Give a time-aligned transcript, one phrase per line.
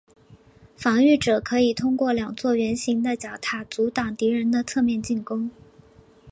[0.75, 5.51] 防御者可以通过两座圆形的角塔阻挡敌人的侧面进攻。